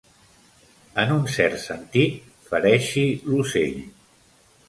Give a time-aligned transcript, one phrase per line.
[1.03, 2.17] En un cert sentit,
[2.49, 3.79] fereixi l'ocell.